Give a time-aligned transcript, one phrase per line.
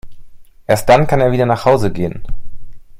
[0.65, 2.23] Erst dann kann er wieder nach Hause gehen.